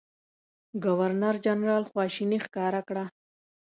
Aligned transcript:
ګورنرجنرال 0.83 1.83
خواشیني 1.91 2.39
ښکاره 2.45 2.81
کړه. 2.87 3.05